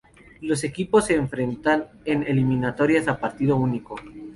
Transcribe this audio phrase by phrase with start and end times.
[0.41, 3.93] Los equipos se enfrentan en eliminatorias a partido único.